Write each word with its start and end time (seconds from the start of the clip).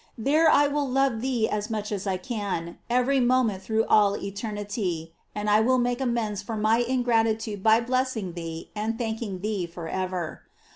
There 0.17 0.49
I 0.49 0.67
will 0.67 0.89
love 0.89 1.21
thee 1.21 1.47
as 1.47 1.69
much 1.69 1.91
as 1.91 2.07
I 2.07 2.17
can, 2.17 2.79
every 2.89 3.19
moment 3.19 3.61
through 3.61 3.85
all 3.85 4.17
eternity, 4.17 5.13
and 5.35 5.47
I 5.47 5.59
will 5.59 5.77
make 5.77 6.01
amends 6.01 6.41
for 6.41 6.57
my 6.57 6.79
ingratitude 6.79 7.61
by 7.61 7.81
blessing 7.81 8.33
thee 8.33 8.71
and 8.75 8.97
thanking 8.97 9.41
thee 9.41 9.67
forever. 9.67 10.41